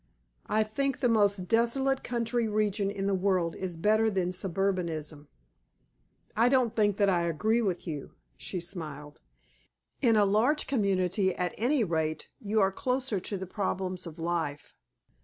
I 0.47 0.63
think 0.63 0.99
the 0.99 1.07
most 1.07 1.47
desolate 1.47 2.03
country 2.03 2.47
region 2.47 2.89
in 2.89 3.05
the 3.05 3.13
world 3.13 3.55
is 3.55 3.77
better 3.77 4.09
than 4.09 4.31
suburbanism." 4.31 5.27
"I 6.35 6.49
don't 6.49 6.75
think 6.75 6.97
that 6.97 7.07
I 7.07 7.27
agree 7.27 7.61
with 7.61 7.85
you," 7.85 8.15
she 8.35 8.61
smiled. 8.61 9.21
"In 10.01 10.15
a 10.15 10.25
large 10.25 10.65
community 10.65 11.35
at 11.35 11.53
any 11.55 11.83
rate 11.83 12.29
you 12.39 12.59
are 12.61 12.71
closer 12.71 13.19
to 13.19 13.37
the 13.37 13.45
problems 13.45 14.07
of 14.07 14.17
life. 14.17 14.75